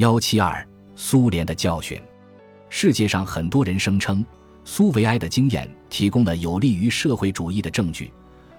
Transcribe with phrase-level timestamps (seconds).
[0.00, 2.00] 幺七二苏联的教训。
[2.70, 4.24] 世界上很多人声称，
[4.64, 8.10] 苏维埃的经验提供了有利于社会主义的证据，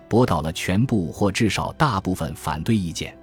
[0.07, 3.17] 驳倒了全部或至少大部分反对意见。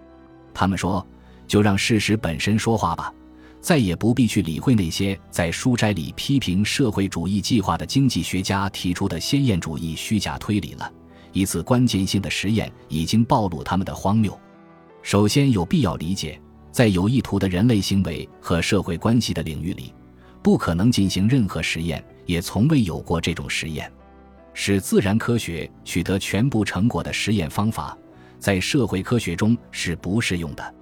[0.53, 1.07] 他们说
[1.47, 3.15] ：“就让事实本身说话吧，
[3.61, 10.93] 再也不必去理会那些在书斋里批评社会主义计划的经济学家提出的先验主义虚假推理了。
[11.33, 14.37] 一次关键性的实验已经暴露他们的荒谬。
[15.05, 16.37] 首先，有必要理解。”
[16.71, 19.93] 在有意图的人类行为和社会关系的领域里，
[20.43, 23.91] 不可能进行任何实验，也从未有过这种实验。
[24.55, 27.97] 使自然科学取得全部成果的实验方法，
[28.39, 30.75] 在社会科学中是不适用的。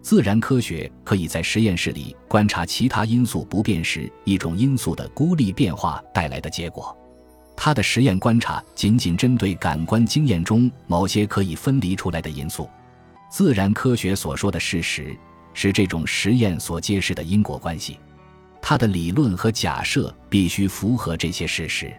[0.00, 6.96] 自然科学可以在实验室里观察其他因素不变时一种因素的孤立变化带来的结果。
[7.56, 12.70] 它的实验观察仅仅针对感官经验中某些可以分离出来的因素。
[13.30, 15.14] 自然科学所说的事实。
[15.60, 17.98] 是这种实验所揭示的因果关系，
[18.62, 21.92] 它的理论和假设必须符合这些事实。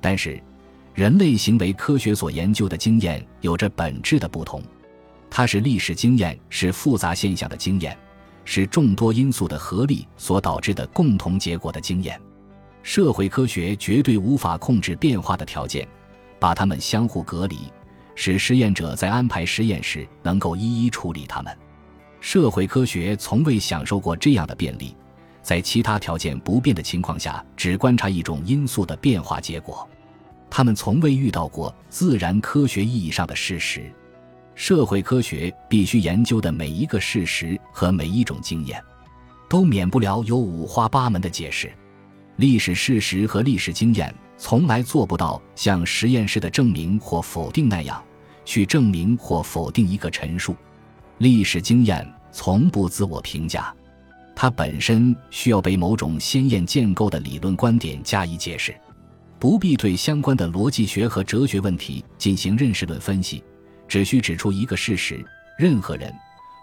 [0.00, 0.42] 但是，
[0.94, 4.60] 人类行为科学所研究的经验有着本质的不同，
[5.30, 7.96] 它是历史经验，是复杂现象的经验，
[8.44, 12.20] 是众多因素的合力所导致的共同结果的经验。
[12.82, 15.86] 社会科学绝对无法控制变化的条件，
[16.40, 17.58] 把它们相互隔离，
[18.16, 21.56] 使实验者在安排实验时能够一一处理它们。
[22.20, 24.94] 社会科学从未享受过这样的便利，
[25.42, 29.88] 在其他条件不变的情况下，只观察一种因素的变化结果。
[30.50, 33.90] 他们从未遇到过自然科学意义上的事实。
[34.54, 38.82] 社会科学必须研究的每一个事实和每一种经验，
[39.48, 41.70] 都免不了有五花八门的解释。
[42.36, 48.02] 历史事实和历史经验从来做不到像实验室的证明或否定那样，
[48.44, 50.56] 去证明或否定一个陈述。
[51.18, 53.74] 历史经验从不自我评价，
[54.36, 58.74] 它本身需要被某种鲜艳建构的理论观点加以解释，
[59.38, 63.42] 不必对相关的逻辑学和哲学问题进行认识论分析，
[63.88, 65.24] 只需指出一个事实：
[65.58, 66.14] 任何人，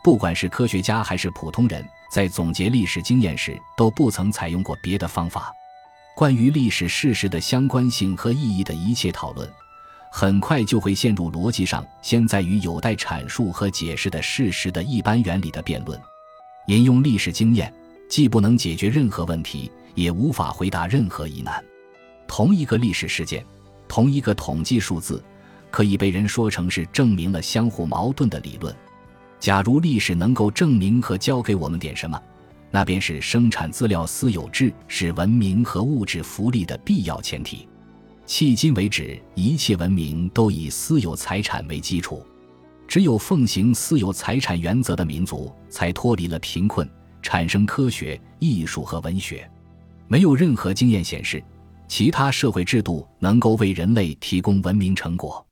[0.03, 5.51] 不管是科学家还是普通人，在总结历史经验时都不曾采用过别的方法。
[6.15, 9.49] 关于历史事实的相关性和意义的一切讨论。
[10.17, 16.01] 很快就会陷入逻辑上先在于有待阐述和解释的事实的一般原理的辩论。
[16.67, 17.73] 引用历史经验，
[18.07, 21.61] 既不能解决任何问题，也无法回答任何疑难。
[22.29, 23.45] 同一个历史事件，
[23.89, 25.21] 同一个统计数字，
[25.69, 28.73] 可以被人说成是证明了相互矛盾的理论。
[29.37, 32.17] 假如历史能够证明和教给我们点什么，
[32.71, 37.67] 那便是生产资料私有制是文明和物质福利的必要前提。
[38.27, 42.25] 迄今为止，一切文明都以私有财产为基础。
[42.87, 46.89] 只有奉行私有财产原则的民族，才脱离了贫困，
[47.21, 49.49] 产生科学、艺术和文学。
[50.07, 51.43] 没有任何经验显示，
[51.87, 55.45] 其他社会制度能够为人类提供文明成果。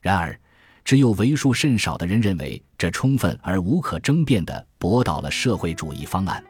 [0.00, 0.38] 然而，
[0.84, 6.42] 只有为数甚少的人认为这充分而无可争辩地驳倒了社会主义方案。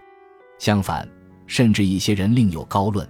[0.59, 1.09] 相反，
[1.47, 3.09] 甚至一些人另有高论。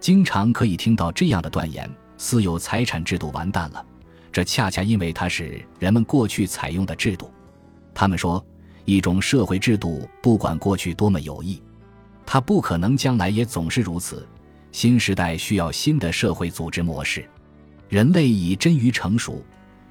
[0.00, 3.84] 经常可以听到这样的断言：私有财产制度完蛋了。
[4.32, 7.30] 这恰恰因为它是人们过去采用的制度。
[7.92, 8.42] 他们说，
[8.86, 11.62] 一种社会制度不管过去多么有益，
[12.24, 14.26] 它不可能将来也总是如此。
[14.72, 17.28] 新时代需要新的社会组织模式。
[17.88, 19.44] 人类已臻于成熟，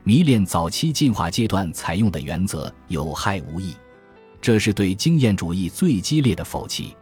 [0.04, 3.76] 迷恋早期进化阶段采用的原则有害无益。
[4.42, 6.96] 这是对经验主义最激烈的否弃。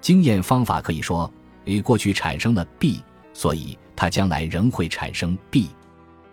[0.00, 1.28] 经验方法可以说。
[1.66, 3.02] A 过去产生了 B，
[3.32, 5.70] 所以它将来仍会产生 B。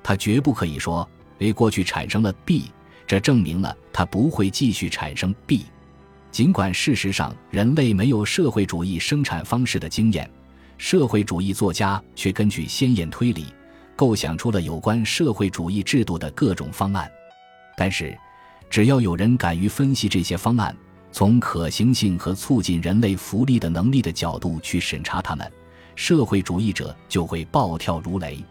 [0.03, 1.07] 它绝不可以说
[1.39, 2.71] A 过去产生了 B，
[3.07, 5.65] 这证明了它不会继续产生 B。
[6.31, 10.29] 尽管事实上人类没有社会主义生产方式的经验，
[10.77, 13.45] 社会主义作家却根据先验推理，
[13.95, 17.11] 构想出了有关社会主义制度的各种方案。
[17.77, 18.17] 但是，
[18.69, 20.75] 只要有人敢于分析这些方案，
[21.11, 25.51] 从可行性和促进人类福利的能力的角度去审查他们，
[25.95, 28.43] 社会主义者就会暴跳如雷。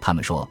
[0.00, 0.48] 他们说，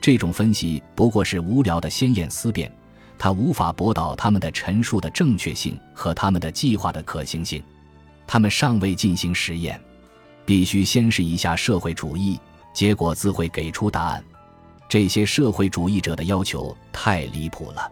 [0.00, 2.70] 这种分析不过是无聊的先验思辨，
[3.18, 7.62] 它无法驳倒他们的陈述的正确性和他们的计划的可行性。
[8.26, 9.80] 他们尚未进行实验，
[10.44, 12.38] 必须先试一下社会主义，
[12.74, 14.22] 结果自会给出答案。
[14.88, 17.90] 这些社会主义者的要求太离谱了。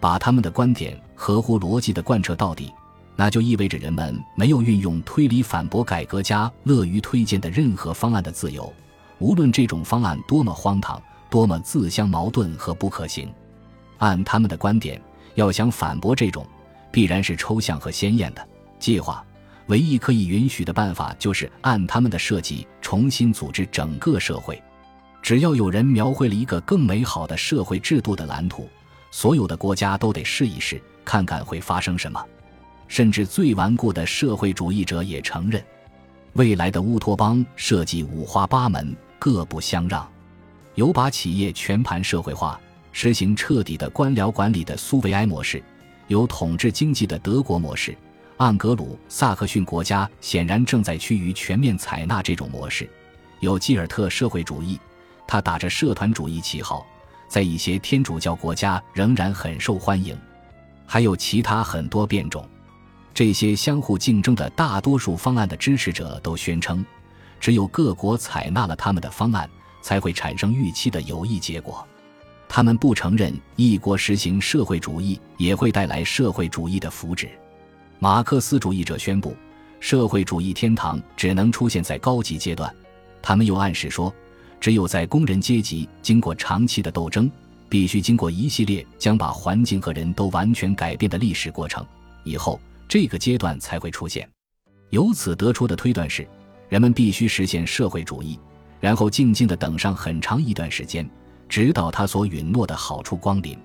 [0.00, 2.72] 把他们的观点合乎逻辑的贯彻到底，
[3.14, 8.72] 那就意味着人们没有运用推理反驳改革家乐于推荐的任何方案的自由，
[9.18, 13.32] 无论这种方案多么荒唐、多么自相矛盾和不可行。
[13.98, 15.00] 按他们的观点，
[15.34, 16.46] 要想反驳这种，
[16.92, 18.46] 必然是抽象和鲜艳的，
[18.78, 19.24] 计划，
[19.68, 24.62] 唯一可以允许的办法就是按他们的设计重新组织整个社会。
[25.22, 28.68] 只要有人描绘了一个更美好的社会制度的蓝图，
[29.16, 32.22] 所有的国家都得试一试，看看会发生什么。
[32.86, 35.64] 甚至最顽固的社会主义者也承认，
[36.34, 40.06] 未来的乌托邦设计五花八门，各不相让。
[40.74, 42.60] 有把企业全盘社会化，
[42.92, 45.64] 实行彻底的官僚管理的苏维埃模式，
[46.08, 47.96] 有统治经济的德国模式。
[48.36, 52.86] 盎格鲁撒克逊国家显然正在趋于全面采纳这种模式。
[53.40, 54.78] 有基尔特社会主义，
[55.26, 56.86] 他打着社团主义旗号，
[57.28, 60.16] 在一些天主教国家仍然很受欢迎。
[60.86, 62.48] 还有其他很多变种。
[63.12, 66.84] 这些相互竞争的大多数方案的支持者都宣称，
[67.40, 69.48] 只有各国采纳了他们的方案，
[69.80, 71.86] 才会产生预期的有益结果。
[72.48, 77.28] 他们不承认一国实行社会主义也会带来社会主义的福祉。
[77.98, 79.34] 马克思主义者宣布，
[79.80, 82.72] 社会主义天堂只能出现在高级阶段。
[83.20, 84.14] 他们又暗示说，
[84.60, 87.30] 只有在工人阶级经过长期的斗争，
[87.68, 91.84] 必须经过一系列将把环境和人都完全改变的历史过程
[92.24, 92.60] 以后。
[92.88, 94.28] 这个阶段才会出现。
[94.90, 96.24] 由此得出的推断是，
[96.68, 98.38] 人们必须实现社会主义，
[98.78, 101.08] 然后静静地等上很长一段时间，
[101.48, 103.58] 直到他所允诺的好处光临。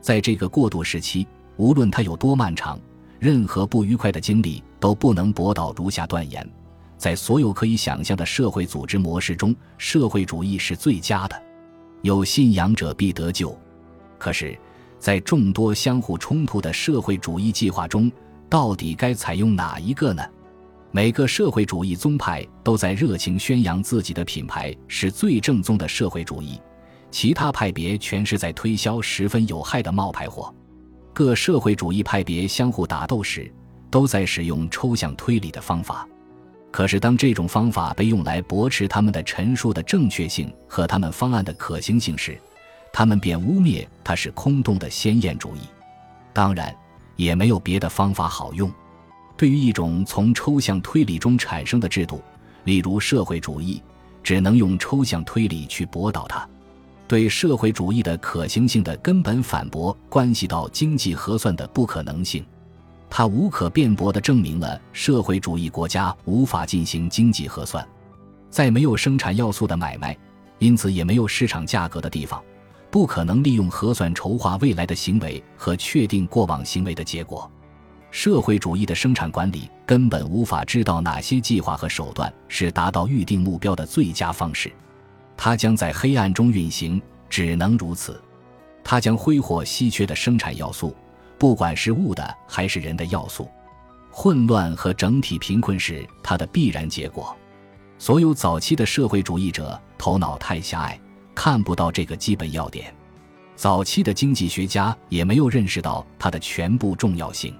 [0.00, 1.26] 在这个过渡时期，
[1.56, 2.78] 无论它有多漫长，
[3.18, 6.48] 任何不愉快的经历都不能驳倒如下断言：
[7.02, 11.42] 在所有可以想象的社会组织模式中，社会主义是最佳的。
[12.02, 13.58] 有信仰者必得救。
[14.20, 14.56] 可是，
[15.00, 18.08] 在众多相互冲突的社会主义计划中，
[18.48, 20.22] 到底该采用哪一个呢？
[20.92, 26.60] 每个社会主义宗派都在热情宣扬自己的品牌是最正宗的社会主义，
[27.10, 30.54] 其他派别全是在推销十分有害的冒牌货。
[31.12, 33.52] 各社会主义派别相互打斗时，
[33.90, 36.06] 都在使用抽象推理的方法。
[36.72, 42.36] 可是，当这种方法被用来驳斥他们的陈述的正确性和他们方案的可行性时，
[42.92, 45.60] 他们便污蔑它是空洞的先验主义。
[46.32, 46.74] 当然。
[47.14, 48.72] 也没有别的方法好用。
[49.36, 52.22] 对于一种从抽象推理中产生的制度，
[52.64, 53.82] 例如社会主义，
[54.22, 56.48] 只能用抽象推理去驳倒它。
[57.06, 62.44] 对社会主义的可行性的根本反驳，关系到经济核算的不可能性。
[63.14, 67.86] 它无可辩驳地证明了社会主义国家无法进行经济核算，
[68.48, 70.16] 在没有生产要素的买卖，
[70.58, 72.42] 因此也没有市场价格的地方。
[72.90, 77.50] 不可能利用核算筹划未来的行为和确定过往行为的结果。
[78.10, 84.72] 社会主义的生产管理根本无法知道哪些计划和手段是达到预定目标的最佳方式。
[85.36, 88.18] 它将在黑暗中运行，只能如此。
[88.82, 90.96] 它将挥霍稀缺的生产要素，
[91.42, 93.50] 不管是物的还是人的要素。
[94.12, 97.36] 混乱和整体贫困是它的必然结果。
[97.98, 100.96] 所有早期的社会主义者头脑太狭隘。
[101.34, 102.94] 看不到这个基本要点，
[103.56, 107.52] 早期的经济学家也没有认识到它的全部重要性。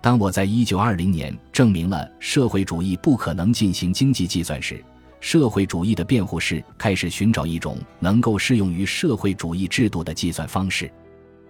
[0.00, 4.82] 当我在一九二零年证明了社会主义不可能进行经济计算时，
[5.20, 10.90] 社会主义的辩护士开始寻找一种能够适用于社会主义制度的计算方式。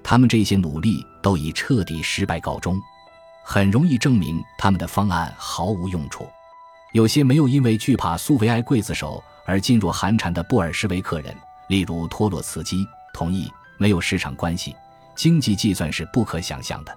[0.02, 2.80] 他们这些努力都以彻底失败告终，
[3.44, 6.28] 很容易证明他们的方案毫无用处。
[6.92, 11.34] 有些没有因为惧怕苏维埃刽子手而噤若寒蝉的布尔什维克人。
[11.68, 14.74] 例如托洛茨基同意，没有市场关系，
[15.14, 16.92] 经济计算是不可想象的。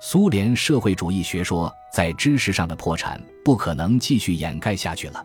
[0.00, 5.24] 苏联社会主义学说在知识上的破产不可能继续掩盖下去了。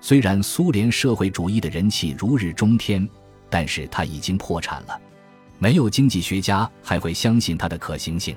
[0.00, 3.08] 虽然苏联社会主义的人气如日中天，
[3.48, 5.00] 但是它已经破产了。
[5.58, 8.36] 没有经济学家还会相信它的可行性。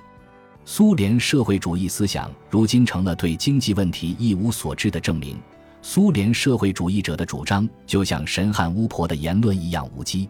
[0.65, 5.37] 苏联社会主义思想如今成了对经济问题一无所知的证明。
[5.81, 10.29] 苏联社会主义者的主张就像神汉巫婆的言论一样无稽。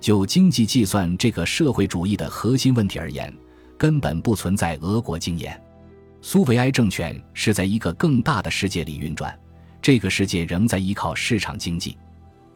[0.00, 3.32] 就经济计算这个社会主义的核心问题而言，
[3.78, 5.60] 根本不存在俄国经验。
[6.22, 9.38] 苏维埃政权是在一个更大的世界里运转，
[9.80, 11.96] 这个世界仍在依靠市场经济。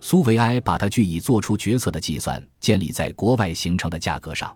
[0.06, 4.54] 苏维埃把它据以做出决策的计算建立在国外形成的价格上，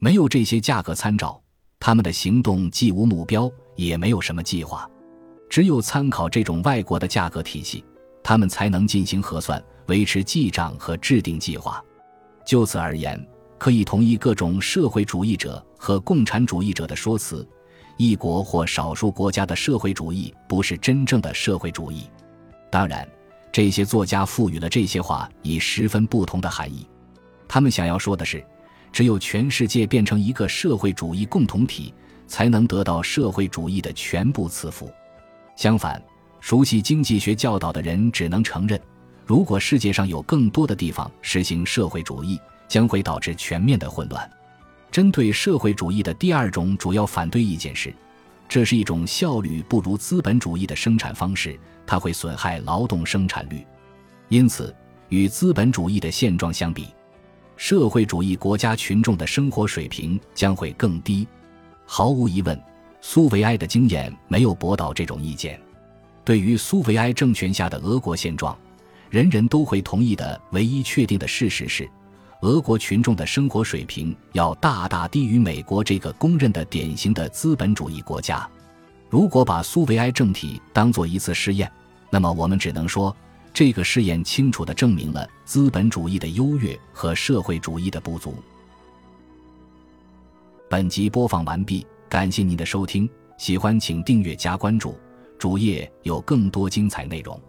[0.00, 1.38] 没有这些价格参照，
[1.78, 4.88] 他们的行动既无目标，也没有什么计划。
[5.50, 7.84] 只有参考这种外国的价格体系，
[8.24, 11.84] 他们才能进行核算、维持记账和制定计划。
[12.46, 13.22] 就此而言，
[13.58, 17.46] 可以同意各种社会主义者和共产主义者的说辞：
[17.98, 22.04] 一国或少数国家的社会主义不是真正的社会主义。
[22.70, 23.06] 当然，
[23.52, 26.86] 这些作家赋予了这些话以十分不同的含义。
[27.46, 28.44] 他们想要说的是，
[28.92, 31.92] 只有全世界变成一个社会主义共同体。
[32.28, 34.92] 才能得到社会主义的全部赐福。
[35.56, 36.00] 相反，
[36.40, 38.78] 熟悉经济学教导的人只能承认，
[39.24, 42.38] 如果世界上有更多的地方实行社会主义，
[42.68, 44.30] 将会导致全面的混乱。
[44.90, 47.92] 针对社会主义的第二种主要反对意见是，
[48.48, 53.64] 这是一种效率不如资本主义的生产方式，它会损害劳动生产率。
[54.28, 54.74] 因此，
[55.10, 56.88] 与资本主义的现状相比，
[57.56, 61.28] 社会主义国家群众的生活水平将会更低。
[61.84, 62.58] 毫无疑问，
[63.00, 65.60] 苏维埃的经验没有驳倒这种意见。
[66.24, 68.56] 对于苏维埃政权下的俄国现状，
[69.10, 71.88] 人人都会同意的唯一确定的事实是。
[72.42, 78.48] 俄国群众的生活水平要大大低于美国这个公认的典型的资本主义国家。
[79.10, 81.70] 如果把苏维埃政体当做一次试验，
[82.10, 83.14] 那么我们只能说，
[83.52, 88.36] 这个试验清楚地证明了资本主义的优越和社会主义的不足。
[90.70, 94.96] 本集播放完毕，感谢您的收听，喜欢请订阅加关注，
[95.40, 97.40] 主页有更多精彩内容。